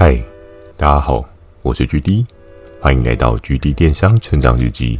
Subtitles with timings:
[0.00, 0.16] 嗨，
[0.76, 1.24] 大家好，
[1.60, 2.24] 我是 GD，
[2.80, 4.96] 欢迎来到 GD 电商成长日记。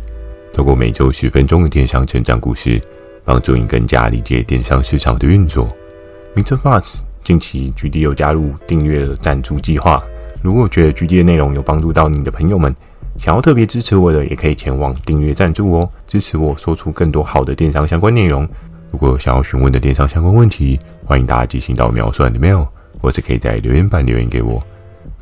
[0.52, 2.80] 透过每周十分钟的电商成长故事，
[3.24, 5.68] 帮助你更加理解电商市场的运作。
[6.34, 6.58] Mr.
[6.58, 10.02] Buzz，近期 GD 有加入订阅的赞助计划。
[10.42, 12.74] 如果觉得 GD 的内容有帮助到你的朋友们，
[13.16, 18.42] 想要特别支持我的，也可以前往订阅赞助哦，支持我说出更多好的电商相关内容。
[18.90, 22.66] 如果有想要询问的电商相关问题，欢迎大家寄信到描述的 mail，
[23.00, 24.60] 或是可以在留言板留言给我。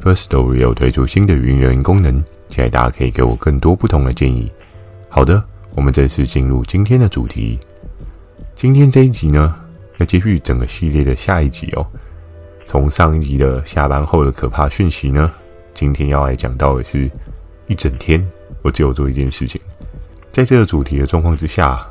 [0.07, 4.49] Firstory 有推出新的语音留言功能，期待大家可以给我更多不同的建议。
[5.08, 5.43] 好的，
[5.75, 7.58] 我们正式进入今天的主题。
[8.54, 9.57] 今天这一集呢，
[9.96, 11.85] 要继续整个系列的下一集哦。
[12.68, 15.29] 从上一集的下班后的可怕讯息呢，
[15.75, 17.11] 今天要来讲到的是，
[17.66, 18.25] 一整天
[18.63, 19.61] 我只有做一件事情。
[20.30, 21.85] 在这个主题的状况之下，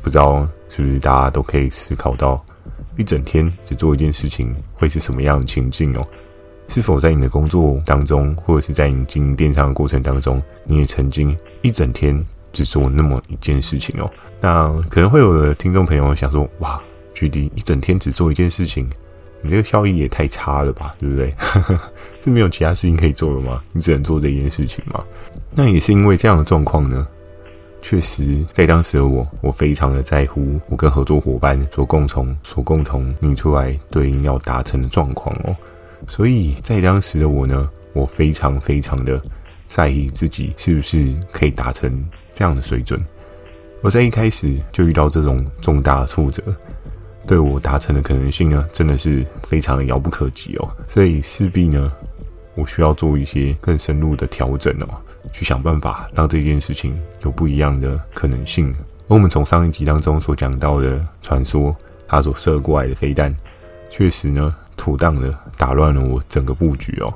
[0.00, 2.40] 不知道是不是大家都可以思考到，
[2.96, 6.06] 一整天只做一件事情会是什么样的情境哦？
[6.68, 14.10] 是否在你的工作当中，或者是在你经营电商的过程当中，你也曾经一整天只做那么一件事情哦？
[14.40, 16.80] 那可能会有的听众朋友想说：“哇
[17.14, 18.88] ，GD 一整天只做一件事情，
[19.40, 21.34] 你这个效益也太差了吧，对不对？
[22.22, 23.62] 是没有其他事情可以做了吗？
[23.72, 25.02] 你只能做这件事情吗？”
[25.50, 27.06] 那也是因为这样的状况呢，
[27.80, 35.56] 确实在当时的我，我非常的在乎我跟合作伙伴所共同所共同拟出来对应要达成的状况哦。
[36.06, 39.20] 所以在当时的我呢，我非常非常的
[39.66, 43.00] 在意自己是不是可以达成这样的水准。
[43.80, 46.42] 我在一开始就遇到这种重大挫折，
[47.26, 50.68] 对我达成的可能性呢，真的是非常的遥不可及哦。
[50.88, 51.92] 所以势必呢，
[52.54, 54.88] 我需要做一些更深入的调整哦，
[55.32, 58.74] 去想办法让这件事情有不一样的可能性。
[59.08, 63.32] 而我们从上一集当中所讲到的传说，它所射过来的飞弹，
[63.90, 64.54] 确实呢。
[64.78, 67.12] 妥当的打乱了我整个布局哦！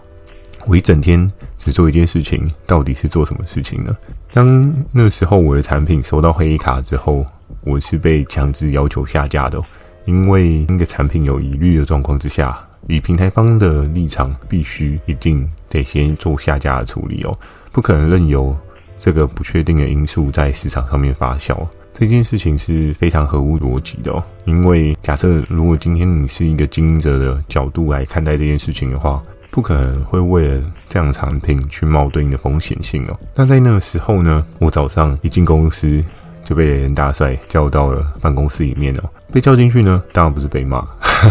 [0.67, 3.97] 我一整天只做一件事情，到底是做什么事情呢？
[4.33, 7.25] 当那时候我的产品收到黑卡之后，
[7.63, 9.65] 我是被强制要求下架的哦，
[10.05, 12.59] 因为那个产品有疑虑的状况之下，
[12.89, 17.33] 以平台方的立场，必须一定得先做下架的处理哦，
[17.71, 18.57] 不可能任由
[18.99, 21.57] 这个不确定的因素在市场上面发酵。
[21.95, 33.21] 这件事情是非常合乎逻辑的哦，因为假设如果今天你是一个经营者的角度来看待这件事情的话，不可能会为了这样的产品去冒对应的风险性哦。
[33.35, 36.03] 那在那个时候呢，我早上一进公司
[36.43, 39.11] 就被人大帅叫到了办公室里面哦。
[39.31, 40.87] 被叫进去呢，当然不是被骂，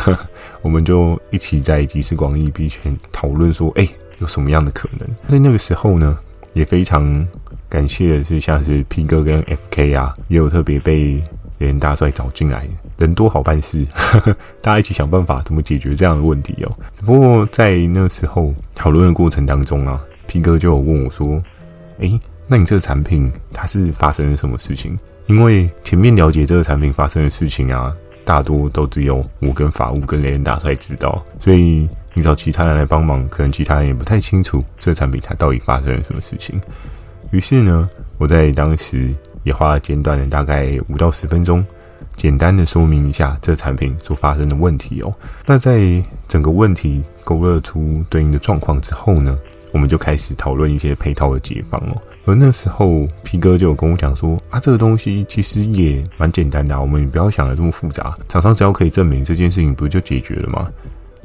[0.62, 2.80] 我们就一起在集思广益，并且
[3.12, 3.88] 讨论说，哎，
[4.20, 5.10] 有什么样的可能？
[5.28, 6.18] 在那个时候呢，
[6.54, 7.28] 也非常。
[7.72, 11.24] 感谢的是，像是 P 哥跟 FK 啊，也有特别被
[11.60, 12.68] 雷人大帅找进来，
[12.98, 13.88] 人多好办事，
[14.62, 16.72] 大家一起想办法怎么解决这样的问题哦。
[17.06, 21.42] 不过在那时候讨论的过程当中啊，P 哥就有问我说
[22.00, 25.00] ：“诶，那你这个产品它是发生了什么事情？
[25.28, 27.96] 因为前面了解这个产品发生的事情啊，
[28.26, 36.60] 大多都只有我跟法务跟雷人大帅知道，所以你找其他人来帮忙，可能其他人也不太清楚这个产品它到底发生了什么事情。”
[37.32, 41.66] 于是呢，我在当时也花了简短的大概五到十分钟，
[42.16, 45.14] 简单的说明一下这产品所发生的问题哦。
[45.46, 49.38] 那在整个问题勾勒出对应的状况之后呢，
[49.72, 52.02] 我们就开始讨论一些配套的解方哦。
[52.26, 60.70] 而那时候皮哥就有跟我讲说啊，这个东西其实也蛮简单的，我们不要想的这么复杂，厂商只要可以证明这件事情，不就解决了吗？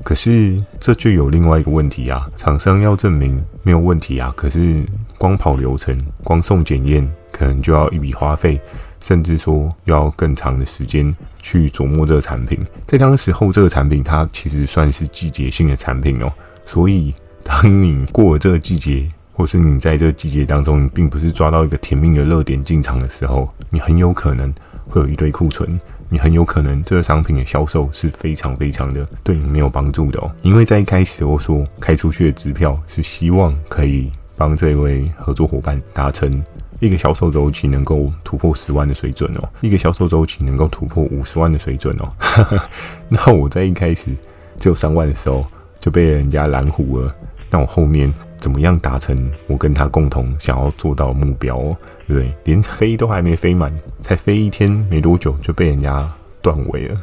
[0.07, 4.85] 可是这就有另外一个问题啊，厂商要证明没有问题啊，可是
[5.19, 8.61] 光跑流程、光送检验，可能就要一笔花费，
[9.01, 11.13] 甚至说要更长的时间
[11.43, 12.57] 去琢磨这个产品。
[12.87, 16.33] 在当时候，这个产品它其实算是季节性的产品哦，
[16.65, 17.13] 所以
[17.43, 24.55] 当你过了这个季节，或是你在这个季节当中，你并不是抓到一个甜蜜的热点进场的时候，你很有可能
[24.89, 25.79] 会有一堆库存。
[26.09, 36.41] 你很有可能这个商品的销售是非常非常的对你没有帮助的哦，因为在一开始我说开出去的支票是希望可以帮这位合作伙伴达成
[36.79, 42.61] 一个销售周期能够突破十万的水准哦，一个销售周期能够突破五十万的水准哦。
[43.09, 44.11] 那我在一开始
[44.59, 45.45] 只有三万的时候
[45.81, 47.13] 就被人家拦胡了，
[47.51, 51.77] 那我后面怎么样达成我跟他共同想要做到的目标哦？
[52.07, 53.73] 对，连飞都还没飞满，
[54.03, 56.09] 才飞一天没多久就被人家
[56.41, 57.01] 断尾了。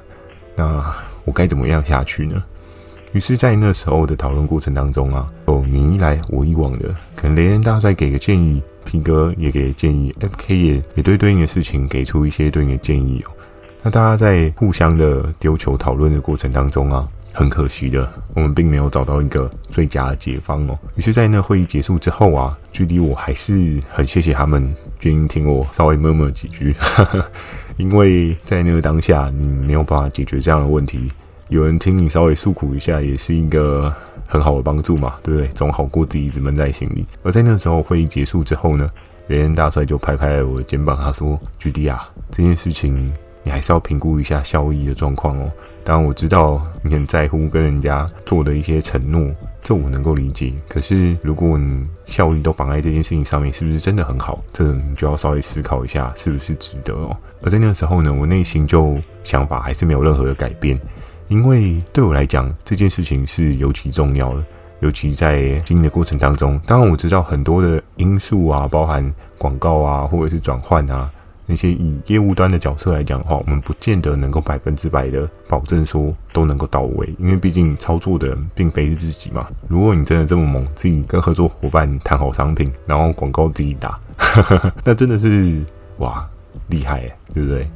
[0.56, 0.96] 那
[1.26, 2.44] 我该怎么样下去呢？
[3.12, 13.32] 于是，在那时候的讨论过程当中啊，哦，你一来我一往的，可能雷人大帅给个建议，P 哥也给建议，FK 也也对对应的事情给出一些对应的建议哦。
[13.84, 20.78] 那大家在互相的丢球讨论的过程当中啊，很可惜的，我们并没有找到一个最佳的解方哦。
[20.96, 26.76] 于是，在那会议结束之后啊，距离我还是很谢谢他们愿意听我稍微 murmur 几句，
[27.78, 31.12] 因为在那个当下，你没有办法解决这样的问题，
[31.50, 33.92] 有人听你稍微诉苦一下，也是一个
[34.28, 35.48] 很好的帮助嘛，对不对？
[35.50, 37.04] 总好过自己一直闷在心里。
[37.24, 38.88] 而在那时候会议结束之后呢，
[39.28, 43.12] 雷恩大帅就拍拍我的肩膀，他说距离啊，这件事情
[43.44, 45.52] 你还是要评估一下效益的状况哦。”
[45.86, 49.30] 当然我知道你很在乎跟人家做的一些承诺，
[49.62, 50.54] 这我能够理解。
[50.70, 54.42] 可是如果你效率都绑在这件事情上面，是不是真的很好？
[54.54, 57.14] 这你就要稍微思考一下，是不是值得哦。
[57.42, 60.80] 而在那个时候呢，我内心就想法还是没有任何的改变，
[61.28, 64.44] 因为对我来讲，这件事情是尤其重要的，
[64.80, 66.58] 尤其在经营的过程当中。
[66.66, 71.12] 当然我知道很多的因素啊，包含广告啊，或者是转换啊。
[71.46, 79.48] 那些以业务端的角色来讲的话，我们不见得能够百分之百的保证说都能够到位，因为毕竟操作的人并非是自己嘛。
[79.68, 84.00] 如果你真的这么猛，自己跟合作伙伴谈好商品，然后广告自己打，
[84.86, 85.62] 那真的是
[85.98, 86.26] 哇
[86.68, 87.02] 厉害，
[87.34, 87.70] 对不对？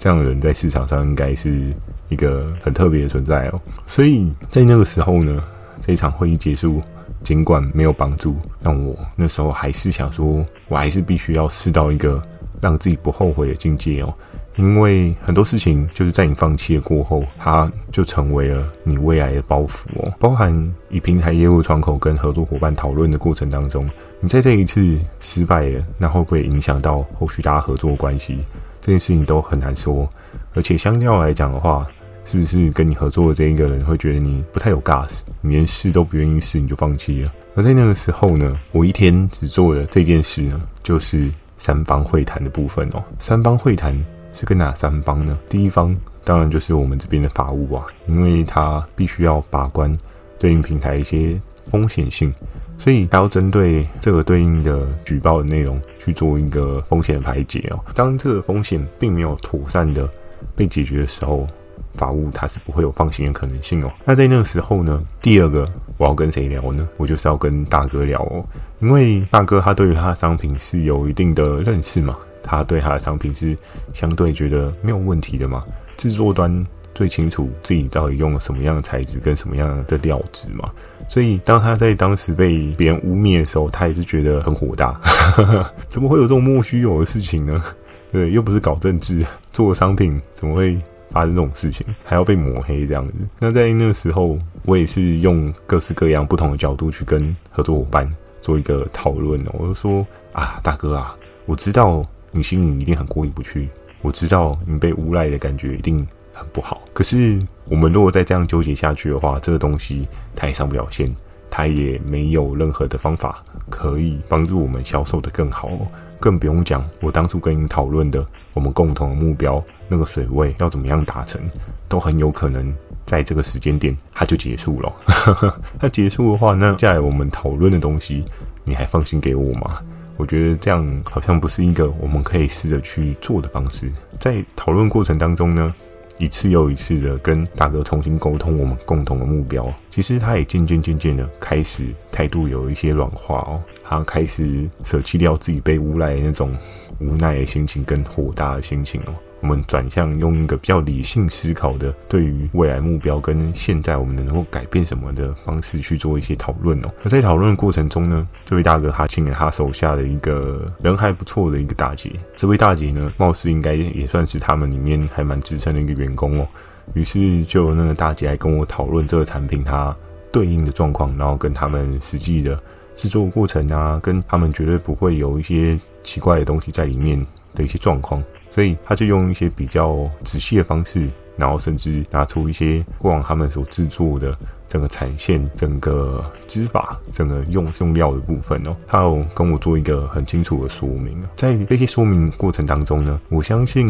[0.00, 1.72] 这样的人在市场上应该是
[2.08, 3.60] 一个很特别的存在哦。
[3.86, 5.40] 所以在那个时候呢，
[5.80, 6.82] 这一场会议结束，
[7.22, 12.20] 尽管没有帮助，但我那时候还是想说，我还是必须要试到一个。
[12.62, 14.14] 让自己不后悔的境界哦，
[14.54, 20.14] 因为很多事情就是在你放弃了过后，它就成为了你未来的包袱哦。
[20.20, 23.84] 包含以平台业务窗口跟合作伙伴讨论的过程当中，
[24.20, 28.38] 你在这一次失败了，那会不会影响到后续大家合作关系？
[28.80, 30.08] 这件事情都很难说。
[30.54, 31.84] 而且相较来讲的话，
[32.24, 37.32] 是不是跟你合作的这一个人会觉得你不太有 gas，你连试都不愿意试，你就放弃了？
[37.56, 41.28] 而在那个时候呢，我一天只做了这件事呢，就是。
[41.62, 43.96] 三方会谈的部分哦，三方会谈
[44.32, 45.38] 是跟哪三方呢？
[45.48, 49.96] 第一方当然就是我们这边的法务啊，因为他必须要把关
[50.40, 52.34] 对应平台一些风险性，
[52.80, 57.78] 所以他要针对这个对应的举报的内容去做一个风险的排解哦。
[57.94, 60.08] 当这个风险并没有妥善的
[60.56, 61.46] 被解决的时候，
[61.94, 63.92] 法务他是不会有放行的可能性哦。
[64.04, 65.68] 那在那个时候呢，第二个
[65.98, 66.88] 我要跟谁聊呢？
[66.96, 68.44] 我就是要跟大哥聊哦，
[68.80, 73.56] 因为大哥他对于他的商品是有一定的认识嘛，他对他的商品是
[73.92, 75.60] 相对觉得没有问题的嘛。
[75.96, 80.70] 制作端最清楚自己到底用了什么样的材质跟什么样的料子嘛，
[81.08, 85.00] 所以当他在当时被别人污蔑的时候，他也是觉得很火大，
[85.88, 87.62] 怎么会有这种莫须有的事情呢？
[88.10, 90.78] 对，又不是搞政治，做商品怎么会？
[91.12, 98.08] 发生这种事情还要被抹黑这样子，那在那个时候，我也是用各式各样不同的角度去跟合作伙伴
[98.40, 99.40] 做一个讨论。
[99.52, 101.14] 我就说啊，大哥啊，
[101.46, 103.68] 我知道你心里一定很过意不去，
[104.00, 106.80] 我知道你被诬赖的感觉一定很不好。
[106.92, 111.14] 可是我们如果再这样纠结下去的话，这个东西它也上不了线，
[111.50, 115.70] 它也没有任何的方法可以帮助我们销售的更好。
[116.18, 118.24] 更不用讲，我当初跟你讨论的
[118.54, 119.60] 我们共同的目标，
[119.92, 121.38] 那个水位要怎么样达成，
[121.86, 122.74] 都很有可能
[123.04, 124.90] 在这个时间点它就结束了。
[125.78, 128.24] 那结束的话，那接下来我们讨论的东西，
[128.64, 129.82] 你还放心给我吗？
[130.16, 133.92] 我觉得这样好像不是一个我们可以试着去做的方式。
[134.18, 135.74] 在讨论过程当中呢，
[136.18, 143.60] 一次又一次的跟大哥重新沟通我们共同的目标，其实他也渐渐渐渐的开始态度有一些软化哦。
[143.84, 146.54] 他开始舍弃掉自己被诬赖的那种
[146.98, 156.90] 无奈的心情跟火大的心情哦，我们转向用一个比较理性思考的，对于未来目标跟现在我们能够改变什么的方式去做一些讨论哦。
[157.02, 166.46] 那在讨论的过程中呢，这位大哥他请了他手下的一个人还不错的一个大姐，这位大姐呢，貌似应该也算是他们里面还蛮资深的一个员工哦。
[166.94, 169.94] 于是就那个大姐来跟我讨论这个产品它
[170.30, 172.58] 对应的状况，然后跟他们实际的。
[172.94, 177.18] 制作过程啊，跟他们绝对不会有一些奇怪的东西在里面
[177.54, 178.22] 的一些状况，
[178.54, 184.36] 所以他就用一些比较仔细的方式，然后甚至拿出一些过往他们所制作的
[184.68, 191.22] 整个产线、整个织法、整个用用料的部分哦，他有跟我做一个很清楚的说明。
[191.34, 193.86] 在这些说明过程当中呢，我相信，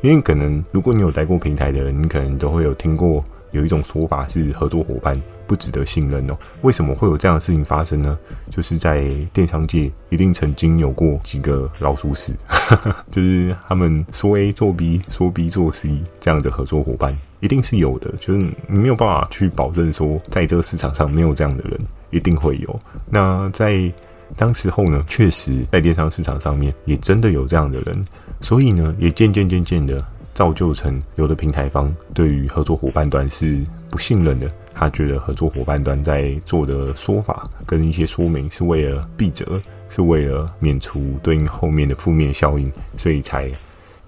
[0.00, 3.24] 因为可能如果你有待过平台的人，你可能都会有听过。
[3.52, 5.14] 有一种说法是合作伙伴
[5.52, 6.38] 不值得信任哦。
[6.62, 8.18] 为什么会有这样的事情发生呢？
[8.50, 9.04] 就是在
[9.34, 12.34] 电商界一定曾经有过几个老鼠屎，
[13.12, 18.10] 就是他们说 A 做 B，说 B 做 C 这样的合作伙伴一定是有的。
[18.18, 21.78] 就是你没有办法去保证说，在这个市场上没有这样的人，
[22.08, 22.80] 一定会有。
[23.10, 23.92] 那在
[24.34, 28.02] 当时候呢，确实在电商市场上面也真的有这样的人，
[28.40, 30.02] 所以呢，也渐渐渐渐的。
[30.42, 34.48] 造就成有的平台方对于合作伙伴端是不信任的。
[34.74, 43.48] 他觉得合作伙伴端在做的说法跟一些说明是为了避责，是为了免除对应后面的负面效应，所以才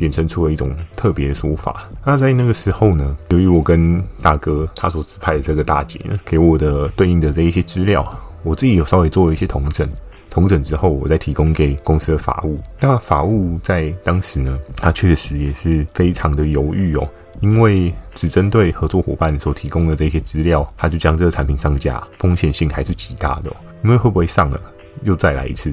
[0.01, 1.89] 衍生出了一种特别的说法。
[2.05, 8.05] 那在那个时候呢，由于我跟大哥他所指派的这个大姐呢，给我的对应的这一些资料，
[8.43, 9.89] 我自己有稍微做了一些统整。
[10.35, 12.59] 重整之后，我再提供给公司的法务。
[12.81, 17.09] 那法务在当时呢，他确实也是非常的犹豫哦，
[17.41, 23.57] 因为只针对合作伙伴所提供的这些资料，他就将这个产品上架，风险性还是极大的哦。
[23.85, 24.61] 因为会不会上了，
[25.05, 25.73] 又再来一次？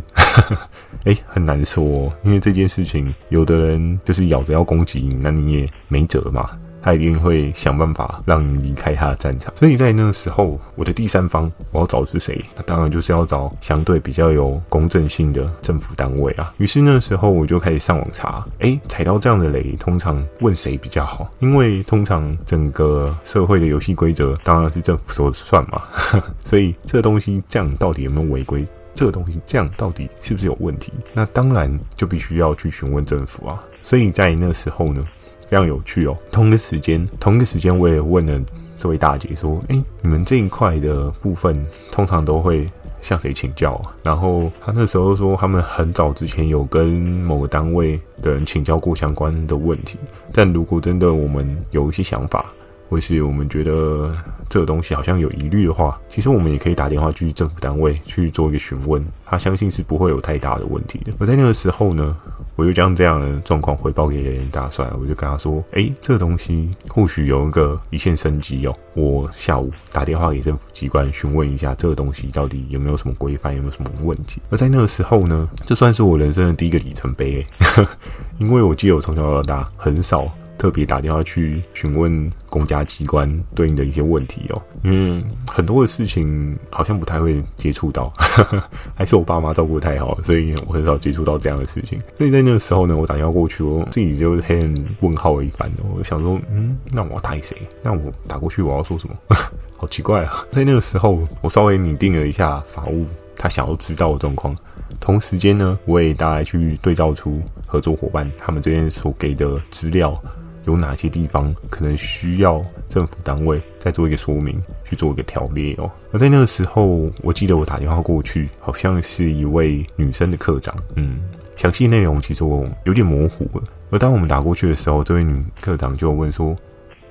[1.06, 6.52] 哎，很难说哦，因为这件事情，有的人就是咬着要攻击你，那你也没辙嘛。
[6.82, 12.44] 他一定会想办法让你离开他的战场，所以在那个时候，我的第三方我要找的是谁？
[12.56, 16.54] 那当然就是要找相对比较有公正性的政府单位啊。
[16.58, 21.30] 于是那时候我就开始上网查，诶，踩到这样的雷，通常问谁比较好？
[21.40, 25.84] 因为通常整个社会的游戏规则当然是政府说了算嘛，
[26.44, 28.66] 所以这个东西这样到底有没有违规？
[28.94, 30.92] 这个东西这样到底是不是有问题？
[31.14, 33.60] 那当然就必须要去询问政府啊。
[33.82, 35.06] 所以在那时候呢。
[35.52, 36.18] 非常有趣哦！
[36.32, 38.42] 同一个时间，同一个时间，我也问了
[38.78, 42.66] 这位大姐说：“诶，你们这一块的部分，通常都会
[43.02, 49.98] 向谁请教啊？”然后她那时候说，他们很早之前有跟某个单位的人请教过相关的问题，
[50.32, 52.46] 但如果真的我们有一些想法，
[52.92, 54.14] 或是我们觉得
[54.50, 61.14] 这个东西好像有疑虑的话，其实我们也可以打电话去政府单位去做一个询问，他相信是不会有太大的问题的。
[61.18, 62.14] 而在那个时候呢，
[62.58, 77.48] 我就将这样的状况回报给连连大帅，我就跟他说：“诶，这个东西或许有一个一线生机哦，我下午打电话给政府机关询问一下，这个东西到底有没有什么规范，有没有什么问题。”而在那个时候呢，这算是我人生的第一个里程碑，
[78.40, 80.30] 因为我记得我从小到大很少。
[80.62, 88.14] 特别打电话去询问公家机关对应的一些问题哦，因为很多的事情好像不太会接触到，
[88.94, 92.00] 还是我爸妈照顾得太好，所以我很少接触到这样的事情。
[92.16, 95.68] 所以在那个时候呢，我打电话过去，我自己就黑人问号了一番。
[95.96, 97.58] 我想说，嗯，那我要打给谁？
[97.82, 99.16] 那我打过去我要说什么？
[99.76, 100.46] 好奇怪啊！
[100.52, 104.56] 在那个时候，我稍微拟定了一下法务他想要知道的状况，
[105.00, 110.22] 同时间呢，我也大概去对照出合作伙伴他们这边所给的资料。
[110.66, 115.90] 有哪些地方可能需要政府单位再做一个说明，去做一个条列哦？
[116.12, 121.22] 而在那个时候，我记得我打电话过去，好像是一位女生的课长，嗯，
[121.58, 123.64] 详细内容其实我有点模糊了。
[123.90, 126.56] 而当我们打过去的时候，这位女课长就问说：“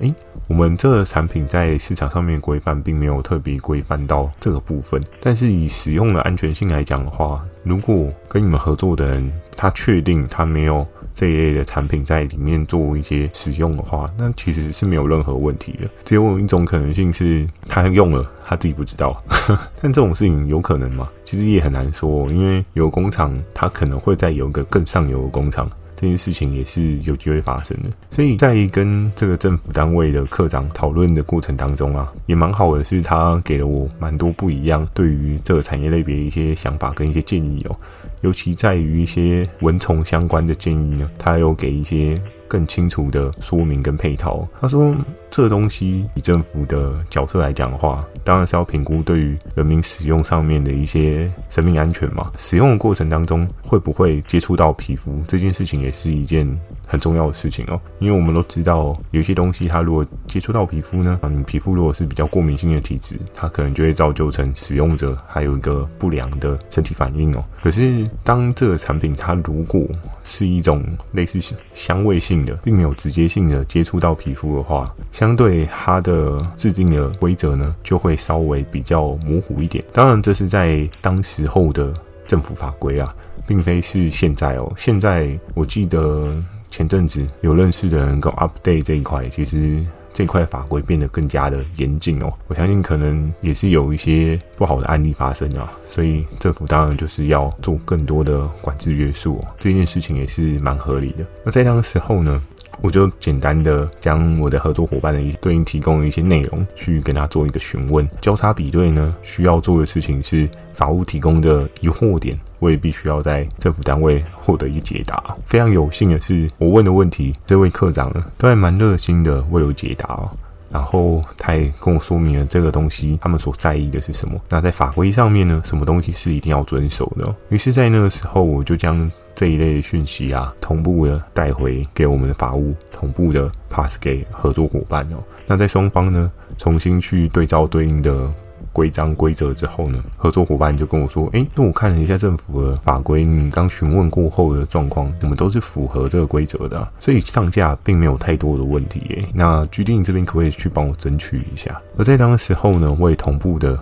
[0.00, 0.14] 诶，
[0.48, 10.86] 我们这个产品在市场上面规范并没有特别规范到这个部分，但是以使用的安全性来讲的话，如果跟你们合作的人他确定他没有。”
[11.20, 15.86] 这一类的产品在里面做一些使用的话，那其实是没有任何问题的。
[16.02, 19.22] 只有一种可能性是他用了，他自己不知道。
[19.82, 21.10] 但这种事情有可能吗？
[21.26, 25.68] 其实也很难说，因为有工厂，他可能会再有一个更上游的工厂，
[26.00, 27.90] 这件事情也是有机会发生的。
[28.10, 37.76] 所以在跟这个政府单位的科长讨论的过程当中啊，也蛮好的，是他给了我蛮多不一样对于这个产业类别一些想法跟一些建议哦。
[38.22, 42.18] 尤其在于一些蚊虫相关的建议呢，他有给一些
[42.50, 44.46] 更清楚的说明跟配套。
[44.60, 44.92] 他说，
[45.30, 52.28] 这东西以政府的角色来讲的话，当然是要评估对于人民使用上面的一些生命安全嘛。
[52.36, 56.44] 使用的过程当中会不会接触到皮肤，这件事情也是一件
[56.90, 57.80] 很重要的事情哦。
[58.00, 67.44] 因为我们都知道，有些东西它如果接触到皮肤呢，啊，你皮肤如果是比较过敏性的体质，它可能就会造就成使用者还有一个不良的身体反应哦。
[67.62, 69.86] 可是当这个产品它如果
[70.24, 71.38] 是一种类似
[71.72, 79.84] 香味性的，并没有直接性的接触到皮肤的话，相对它的制定的规则呢，就会稍微比较模糊一点。
[79.92, 81.92] 当然，这是在当时候的
[82.26, 83.14] 政府法规啊，
[83.46, 84.72] 并非是现在哦。
[84.76, 86.34] 现在我记得
[86.70, 89.84] 前阵子有认识的人跟 update 这一块，其实。
[90.12, 101.24] 这块法规变得更加的严谨哦，我相信可能也是有一些不好的案例发生啊，所以政府当然就是要做更多的管制约束哦，这件事情也是蛮合理的。
[101.44, 102.42] 那在当时候呢，
[102.82, 115.34] 我就简单的将我的合作伙伴的一对应提供的一些内容去跟他做一个询问，交叉比对呢，需要做的事情是法务提供的疑惑点，我也必须要在政府单位获得一个解答。
[115.46, 120.30] 非常有幸的是，我问的问题，这位课长呢都还蛮热心的为我解答哦。
[120.70, 124.40] 然后他也跟我说明了这个东西他们所在意的是什么。
[124.48, 127.34] 那在法规上面呢，什么东西是一定要遵守的？
[127.48, 129.10] 于是，在那个时候，我就将。
[129.40, 135.16] 这一类的讯息啊，同步的带回给我们的法务，同步的 pass 给合作伙伴哦。
[135.46, 138.30] 那在双方呢，重新去对照对应的。
[138.72, 149.00] 规章规则之后呢，合作伙伴就跟我说：“诶，那我看了一下政府的法规，你刚询问过后的状况，我们都是符合这个规则的，所以上架并没有太多的问题。
[149.08, 153.76] 诶，那 GD 这边可不可以去帮我争取一下？”而在当时候呢，我也同步的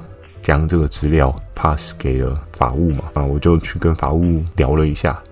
[0.49, 5.23] 将这个资料 pass 给了法务嘛，啊，我就去跟法务聊了一下。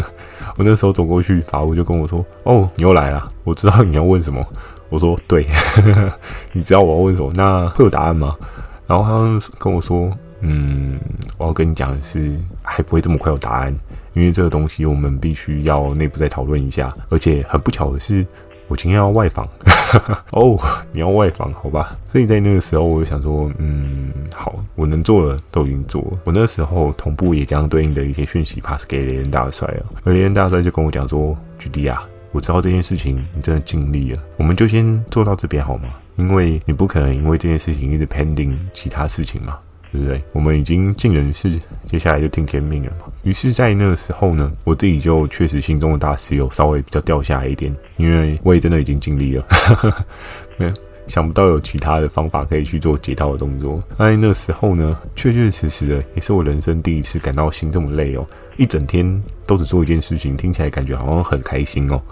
[0.58, 4.46] 我那时候走过去，法务就跟我说：“哦，你又来了，我知道你要问什么。”
[4.90, 5.46] 我说：“对，
[6.52, 7.32] 你知道我要问什么？
[7.34, 8.36] 那会有答案吗？”
[8.86, 9.02] 然后
[9.40, 11.00] 他跟我说：“嗯，
[11.38, 13.74] 我要跟你讲的是，还不会这么快有答案，
[14.12, 16.94] 因为这个东西我们必须要内部再讨论一下。
[17.08, 18.26] 而且很不巧的是，
[18.68, 19.46] 我今天要外访。
[20.32, 20.58] 哦，
[20.92, 21.96] 你要外访，好吧？
[22.10, 26.18] 所以在那个时候，我就想说，嗯，好，我能做的都已经做了。
[26.24, 39.58] 我那时候同步也将对应的一些讯息 pass 给雷恩大帅了，而雷恩大帅就跟我讲说：‘GD 啊，我知道这件事情你真的尽力了，我们就先做到这边好吗？’”因为你不可能因为这件事情一直 pending 其他事情嘛，
[39.92, 40.22] 对不对？
[40.32, 43.06] 我们已经尽人事，接下来就听天命了嘛。
[43.22, 49.46] 于是，在那个时候呢，我自己就确实心中的大石有稍微比较掉下来一点，因为我也真的已经尽力了，
[50.58, 50.72] 没有
[51.06, 53.82] 想不到有其他的方法可以去做解套的动作。
[53.96, 58.26] 那那时候呢，确确实实的也是我人生第一次感到心这么累哦，
[58.56, 62.02] 一整天都只做一件事情，听起来感觉好像很开心哦。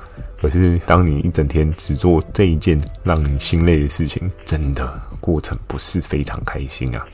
[0.45, 7.07] 可是，当你一整天只做这一件让你心累的事情，真的过程不是非常开心啊！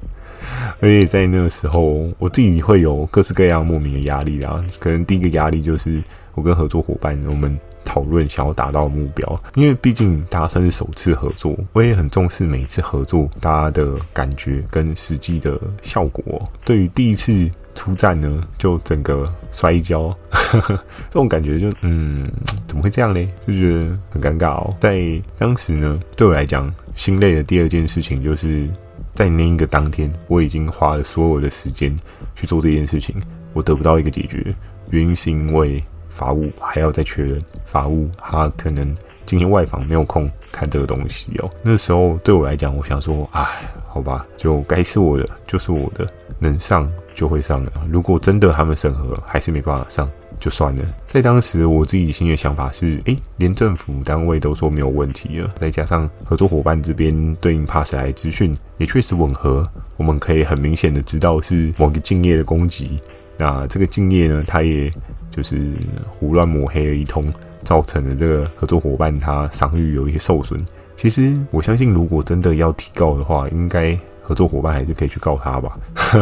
[0.78, 4.62] 而且在那个时候，我自己会有各式各样莫名的压力啊。
[4.78, 6.02] 可能第一个压力就是
[6.34, 16.46] 我跟合作伙伴我们讨论想要达到目标，因为毕竟大家算是首次合作，我也很重视每一次合作大家的感觉跟实际的效果。
[16.66, 17.50] 对于第一次。
[17.78, 20.74] 出战呢，就整个摔跤，呵呵，
[21.08, 22.28] 这种感觉就嗯，
[22.66, 23.28] 怎么会这样嘞？
[23.46, 24.74] 就觉得很尴尬哦。
[24.80, 28.68] 在当时呢，对我来讲，心累的第二件事情，就是
[29.14, 31.96] 在那一个当天，我已经花了所有的时间
[32.34, 33.14] 去做这件事情，
[33.52, 34.52] 我得不到一个解决，
[34.90, 38.92] 原因是因为法务还要再确认，法务他可能
[39.28, 41.50] 今天外访没有空看这个东西哦。
[41.62, 43.46] 那时候对我来讲，我想说，哎，
[43.86, 46.90] 好吧，就该是我的就是我的，能上。
[47.18, 47.72] 就会上了。
[47.90, 50.84] 如果真的他们审核还是没办法上，就算了。
[51.08, 63.00] 在当时，我自己心里的想法是：诶，连政府单位都说没有问题了，再加上合作伙伴这边对应 pass 来资讯也确实吻合，我们可以很明显的知道是某个敬业的攻击。
[63.36, 64.88] 那这个敬业呢，他也
[65.28, 65.72] 就是
[66.06, 67.26] 胡乱抹黑了一通，
[67.68, 70.58] 造成了这个合作伙伴他商誉有一些受损。
[70.96, 73.94] 其实我相信，如果真的要提告的话，应该。
[74.20, 75.78] 合作伙伴还是可以去告他吧，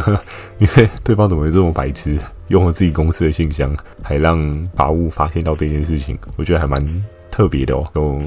[0.59, 3.69] 因为对方怎么会这么白痴，用了自己公司的信箱，
[4.01, 7.85] 还让法务发现到这件事情，我觉得还蛮特别的哦。
[7.93, 8.23] 都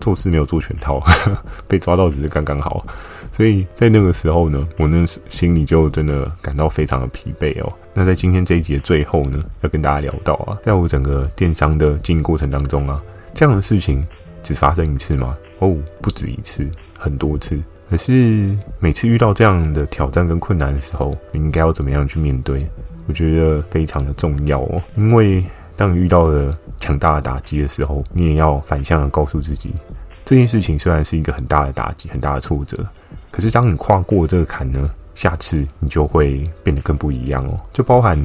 [0.00, 1.00] 做事没有做全套，
[1.68, 2.84] 被抓到只是刚刚好。
[3.30, 7.72] 所以在那个时候呢，我那心里就真的感到非常的疲惫哦。
[7.92, 13.02] 那在今天这一集的最后呢，要跟大家聊到啊，在我整个电商的经营过程当中啊，
[13.34, 14.06] 这样的事情
[14.42, 15.36] 只发生一次吗？
[15.58, 17.60] 哦，不止一次，很多次。
[17.88, 22.64] 可是每次遇到这样的挑战跟困难的时候，你应该要怎么样去面对？
[23.08, 24.80] 我觉得非常的重要哦。
[24.94, 29.74] 因为当你遇到了强大的打击的时候，你也要反向的告诉自己，
[30.24, 32.86] 这件事情虽然是一个很大的打击、很大的挫折，
[33.32, 37.58] 可是当你跨过这个坎呢，下次你就会变得更不一样哦。
[37.72, 38.18] 就包含。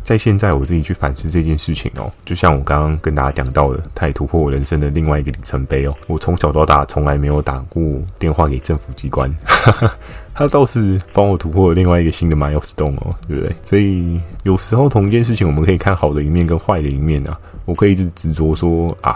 [0.00, 5.92] 在现在，我自己去反思这件事情哦，就像我刚刚跟大家讲到的，它也突破我人生的另外一个里程碑哦。
[6.06, 7.82] 我从小到大从来没有打过
[8.18, 9.30] 电话给政府机关，
[10.32, 13.54] 他倒是帮我突破了另外一个新的 milestone 哦，对不对？
[13.64, 17.38] 所以有时候同一件事情，我们可以看好的一面跟坏的一面啊。
[17.66, 19.12] 我可以一直执着说，哎，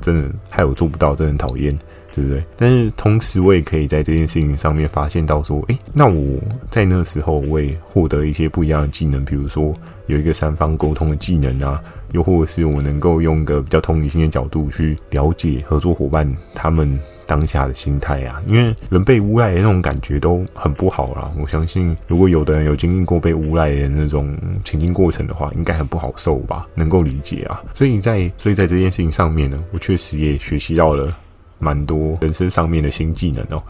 [0.00, 1.76] 真的害我做不到，真的很讨厌。
[2.14, 2.44] 对不对？
[2.56, 6.38] 但是同时，我也可以在这件事情上面发现到说，诶，那我
[6.70, 9.74] 在那时候我也获得一些不一样的技能，比如说
[10.06, 21.30] 有一个三方沟通的技能啊，又或者是我能够用一个比较同理心的角度去了解合作伙伴他们当下的心态啊，因为人被诬赖的那种感觉都很不好啦。
[21.40, 26.66] 我相信，如果有的人有经历过被诬赖的那种情境过程的话，应该很不好受吧？
[26.74, 27.62] 能够理解啊。
[27.72, 31.16] 所以在所以在这件事情上面呢，我确实也学习到了。
[31.62, 33.62] 蛮多人生上面的新技能哦，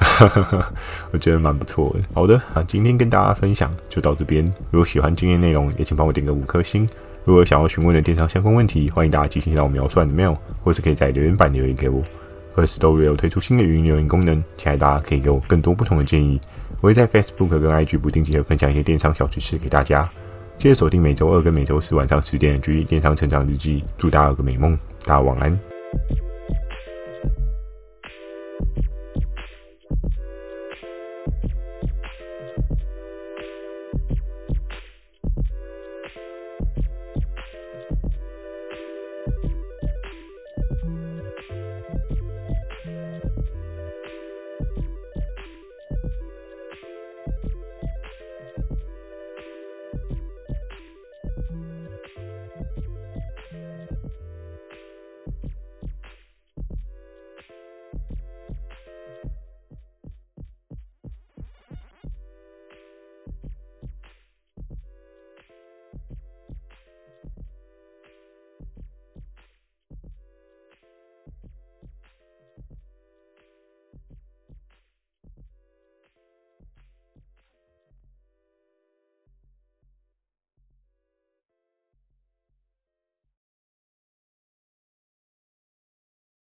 [1.12, 2.00] 我觉得蛮不错的。
[2.14, 4.42] 好的，啊今天跟大家分享就到这边。
[4.70, 6.88] 如果喜欢今天内容，也请帮我点个五颗星。
[7.26, 12.02] 如果想要询问的电商相关问题，欢迎大家寄信到我描述的 mail，或是可以在留言板留言给我。
[12.56, 16.40] Firstory 有推出新的语音留言功能，期待大家可以给我更多不同的建议。
[16.80, 20.08] 我会在 Facebook 跟 IG 不定期的分享一些电商小知识给大家。
[20.56, 25.71] 记得锁定每周二跟每周四晚上十点的《G 电商成长日记》，祝大家有个美梦，大家晚安。